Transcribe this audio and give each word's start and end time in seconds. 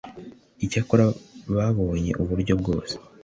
icyakora 0.65 1.05
babonye 1.55 2.11
uburyo 2.21 2.53
bwose 2.61 2.95